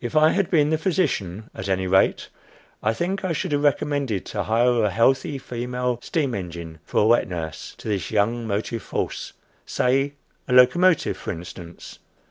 If 0.00 0.16
I 0.16 0.30
had 0.30 0.48
been 0.50 0.70
the 0.70 0.78
physician, 0.78 1.50
at 1.54 1.68
any 1.68 1.86
rate, 1.86 2.30
I 2.82 2.94
think 2.94 3.26
I 3.26 3.34
should 3.34 3.52
have 3.52 3.62
recommended 3.62 4.24
to 4.24 4.44
hire 4.44 4.82
a 4.82 4.88
healthy 4.88 5.36
female 5.36 5.98
steam 6.02 6.34
engine 6.34 6.78
for 6.86 7.02
a 7.02 7.06
wet 7.06 7.28
nurse 7.28 7.74
to 7.76 7.88
this 7.88 8.10
young 8.10 8.46
motive 8.46 8.80
force; 8.80 9.34
say 9.66 10.14
a 10.48 10.54
locomotive, 10.54 11.18
for 11.18 11.30
instance. 11.30 11.98